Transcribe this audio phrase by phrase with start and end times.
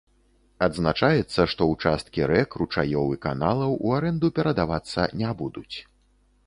[0.67, 5.75] Адзначаецца, што ўчасткі рэк, ручаёў і каналаў у арэнду перадавацца не будуць.